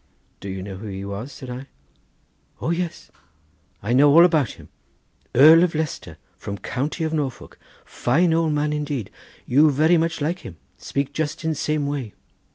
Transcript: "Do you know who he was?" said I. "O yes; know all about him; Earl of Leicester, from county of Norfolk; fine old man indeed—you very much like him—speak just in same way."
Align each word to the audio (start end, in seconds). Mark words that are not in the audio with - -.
"Do 0.39 0.49
you 0.49 0.63
know 0.63 0.77
who 0.77 0.87
he 0.87 1.05
was?" 1.05 1.31
said 1.31 1.51
I. 1.51 1.67
"O 2.59 2.71
yes; 2.71 3.11
know 3.83 4.11
all 4.11 4.25
about 4.25 4.53
him; 4.53 4.67
Earl 5.35 5.63
of 5.63 5.75
Leicester, 5.75 6.17
from 6.39 6.57
county 6.57 7.03
of 7.03 7.13
Norfolk; 7.13 7.59
fine 7.85 8.33
old 8.33 8.53
man 8.53 8.73
indeed—you 8.73 9.69
very 9.69 9.97
much 9.97 10.19
like 10.19 10.39
him—speak 10.39 11.13
just 11.13 11.43
in 11.43 11.53
same 11.53 11.85
way." 11.85 12.15